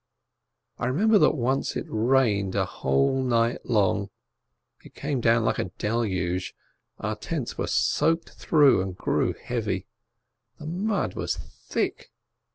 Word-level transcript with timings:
I 0.79 0.87
remember 0.87 1.19
that 1.19 1.35
once 1.35 1.75
it 1.75 1.85
rained 1.87 2.55
a 2.55 2.65
whole 2.65 3.21
night 3.21 3.67
long, 3.67 4.09
it 4.83 4.95
came 4.95 5.21
down 5.21 5.45
like 5.45 5.59
a 5.59 5.65
deluge, 5.77 6.55
our 6.97 7.15
tents 7.15 7.55
were 7.55 7.67
soaked 7.67 8.29
through, 8.31 8.81
and 8.81 8.97
grew 8.97 9.33
heavy. 9.33 9.85
The 10.57 10.65
mud 10.65 11.13
was 11.13 11.37
thick. 11.37 12.09